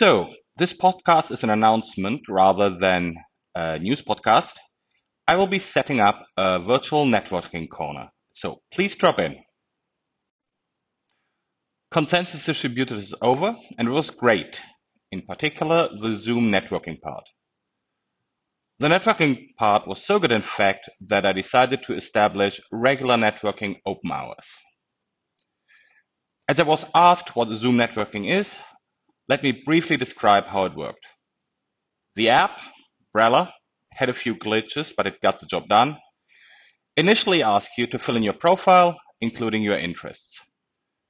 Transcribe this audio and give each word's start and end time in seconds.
So, 0.00 0.30
this 0.56 0.72
podcast 0.72 1.30
is 1.30 1.44
an 1.44 1.50
announcement 1.50 2.22
rather 2.26 2.70
than 2.70 3.16
a 3.54 3.78
news 3.78 4.00
podcast. 4.00 4.54
I 5.28 5.36
will 5.36 5.46
be 5.46 5.58
setting 5.58 6.00
up 6.00 6.24
a 6.38 6.58
virtual 6.58 7.04
networking 7.04 7.68
corner. 7.68 8.08
So, 8.32 8.62
please 8.72 8.96
drop 8.96 9.18
in. 9.18 9.36
Consensus 11.90 12.46
Distributed 12.46 12.96
is 12.96 13.14
over 13.20 13.54
and 13.76 13.88
it 13.88 13.90
was 13.90 14.08
great, 14.08 14.62
in 15.12 15.20
particular 15.20 15.90
the 16.00 16.14
Zoom 16.14 16.50
networking 16.50 16.98
part. 17.02 17.28
The 18.78 18.88
networking 18.88 19.54
part 19.58 19.86
was 19.86 20.02
so 20.02 20.18
good 20.18 20.32
in 20.32 20.40
fact 20.40 20.88
that 21.08 21.26
I 21.26 21.34
decided 21.34 21.82
to 21.82 21.94
establish 21.94 22.58
regular 22.72 23.16
networking 23.16 23.76
open 23.84 24.10
hours. 24.10 24.48
As 26.48 26.58
I 26.58 26.62
was 26.62 26.86
asked 26.94 27.36
what 27.36 27.50
Zoom 27.50 27.76
networking 27.76 28.30
is, 28.30 28.54
let 29.30 29.44
me 29.44 29.52
briefly 29.52 29.96
describe 29.96 30.46
how 30.46 30.64
it 30.64 30.74
worked. 30.74 31.06
The 32.16 32.30
app, 32.30 32.58
Brella, 33.16 33.52
had 33.92 34.08
a 34.08 34.20
few 34.22 34.34
glitches, 34.34 34.92
but 34.96 35.06
it 35.06 35.22
got 35.22 35.38
the 35.38 35.46
job 35.46 35.68
done. 35.68 35.98
Initially 36.96 37.40
asked 37.40 37.78
you 37.78 37.86
to 37.86 38.00
fill 38.00 38.16
in 38.16 38.24
your 38.24 38.40
profile, 38.46 38.96
including 39.20 39.62
your 39.62 39.78
interests. 39.78 40.40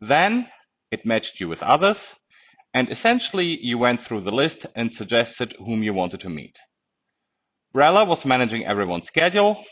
Then 0.00 0.48
it 0.92 1.04
matched 1.04 1.40
you 1.40 1.48
with 1.48 1.64
others, 1.64 2.14
and 2.72 2.88
essentially 2.88 3.58
you 3.60 3.78
went 3.78 4.00
through 4.00 4.20
the 4.20 4.38
list 4.42 4.64
and 4.76 4.94
suggested 4.94 5.56
whom 5.58 5.82
you 5.82 5.92
wanted 5.92 6.20
to 6.20 6.30
meet. 6.30 6.56
Brella 7.74 8.06
was 8.06 8.24
managing 8.24 8.64
everyone's 8.64 9.08
schedule, 9.08 9.64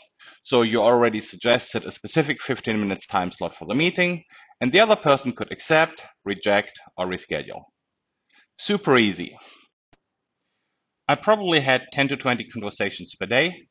so 0.43 0.63
you 0.63 0.81
already 0.81 1.21
suggested 1.21 1.85
a 1.85 1.93
specific 1.93 2.41
15 2.41 2.77
minutes 2.77 3.07
time 3.07 3.31
slot 3.31 3.55
for 3.55 3.67
the 3.67 3.73
meeting, 3.73 4.25
and 4.59 4.73
the 4.73 4.81
other 4.81 4.97
person 4.97 5.31
could 5.31 5.49
accept, 5.53 6.01
reject, 6.25 6.77
or 6.97 7.07
reschedule. 7.07 7.63
Super 8.57 8.97
easy. 8.97 9.37
I 11.07 11.15
probably 11.15 11.59
had 11.59 11.87
10 11.91 12.09
to 12.09 12.17
20 12.17 12.45
conversations 12.45 13.15
per 13.15 13.25
day, 13.25 13.67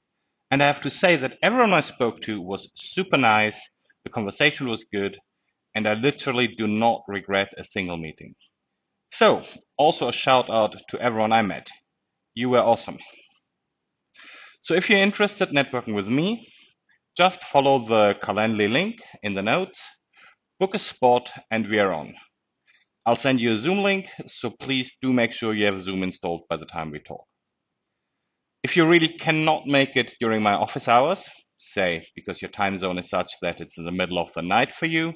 and 0.50 0.62
I 0.62 0.66
have 0.66 0.82
to 0.82 0.90
say 0.90 1.16
that 1.16 1.38
everyone 1.42 1.72
I 1.72 1.80
spoke 1.80 2.20
to 2.22 2.40
was 2.40 2.70
super 2.74 3.16
nice, 3.16 3.58
the 4.04 4.10
conversation 4.10 4.68
was 4.68 4.84
good, 4.92 5.18
and 5.74 5.88
I 5.88 5.94
literally 5.94 6.48
do 6.48 6.66
not 6.66 7.04
regret 7.08 7.48
a 7.56 7.64
single 7.64 7.96
meeting. 7.96 8.34
So, 9.12 9.44
also 9.76 10.08
a 10.08 10.12
shout 10.12 10.50
out 10.50 10.76
to 10.88 11.00
everyone 11.00 11.32
I 11.32 11.42
met. 11.42 11.68
You 12.34 12.50
were 12.50 12.58
awesome. 12.60 12.98
So 14.62 14.74
if 14.74 14.90
you're 14.90 14.98
interested 14.98 15.48
in 15.48 15.54
networking 15.54 15.94
with 15.94 16.08
me, 16.08 16.48
just 17.16 17.44
follow 17.44 17.84
the 17.86 18.14
Calendly 18.22 18.70
link 18.70 19.02
in 19.22 19.34
the 19.34 19.42
notes, 19.42 19.90
book 20.58 20.74
a 20.74 20.78
spot, 20.78 21.32
and 21.50 21.68
we 21.68 21.78
are 21.78 21.92
on. 21.92 22.14
I'll 23.04 23.16
send 23.16 23.40
you 23.40 23.52
a 23.52 23.58
Zoom 23.58 23.78
link, 23.78 24.08
so 24.26 24.50
please 24.50 24.92
do 25.02 25.12
make 25.12 25.32
sure 25.32 25.54
you 25.54 25.66
have 25.66 25.80
Zoom 25.80 26.02
installed 26.02 26.42
by 26.48 26.56
the 26.56 26.66
time 26.66 26.90
we 26.92 27.00
talk. 27.00 27.24
If 28.62 28.76
you 28.76 28.86
really 28.86 29.08
cannot 29.08 29.66
make 29.66 29.96
it 29.96 30.14
during 30.20 30.42
my 30.42 30.52
office 30.52 30.86
hours, 30.86 31.28
say 31.58 32.06
because 32.14 32.40
your 32.40 32.50
time 32.50 32.78
zone 32.78 32.98
is 32.98 33.08
such 33.08 33.32
that 33.42 33.60
it's 33.60 33.76
in 33.76 33.84
the 33.84 33.92
middle 33.92 34.18
of 34.18 34.28
the 34.34 34.42
night 34.42 34.72
for 34.72 34.86
you, 34.86 35.14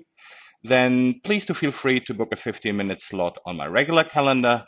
then 0.65 1.21
please 1.23 1.47
do 1.47 1.55
feel 1.55 1.71
free 1.71 2.01
to 2.01 2.15
book 2.15 2.31
a 2.33 2.37
15 2.37 2.77
minute 2.77 3.01
slot 3.01 3.37
on 3.47 3.57
my 3.57 3.67
regular 3.67 4.03
calendar, 4.03 4.65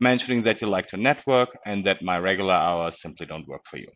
mentioning 0.00 0.42
that 0.44 0.62
you 0.62 0.66
like 0.66 0.88
to 0.88 0.96
network 0.96 1.50
and 1.66 1.84
that 1.86 2.02
my 2.02 2.18
regular 2.18 2.54
hours 2.54 3.02
simply 3.02 3.26
don't 3.26 3.48
work 3.48 3.62
for 3.66 3.76
you. 3.76 3.88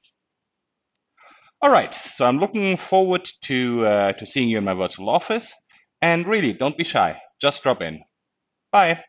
All 1.63 1.71
right, 1.71 1.95
so 2.15 2.27
I'm 2.27 2.39
looking 2.39 2.77
forward 2.77 3.27
to, 3.45 3.87
uh, 3.87 4.13
to 4.13 4.27
seeing 4.27 4.51
you 4.51 4.59
in 4.59 4.65
my 4.65 4.75
virtual 4.75 5.09
office. 5.09 5.51
And 6.03 6.27
really, 6.27 6.53
don't 6.53 6.77
be 6.77 6.85
shy. 6.85 7.17
Just 7.41 7.63
drop 7.63 7.81
in. 7.81 8.03
Bye. 8.73 9.05